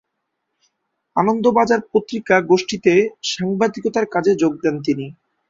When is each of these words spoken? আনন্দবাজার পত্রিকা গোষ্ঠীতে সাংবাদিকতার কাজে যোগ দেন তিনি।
আনন্দবাজার 1.15 1.81
পত্রিকা 1.91 2.35
গোষ্ঠীতে 2.49 2.93
সাংবাদিকতার 3.31 4.05
কাজে 4.13 4.33
যোগ 4.41 4.53
দেন 4.63 4.75
তিনি। 4.85 5.05